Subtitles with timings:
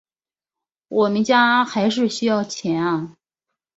[0.87, 3.13] 我们家还是需要钱啊